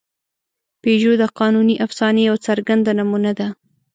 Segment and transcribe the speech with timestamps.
[0.81, 3.47] پيژو د قانوني افسانې یوه څرګنده نمونه ده.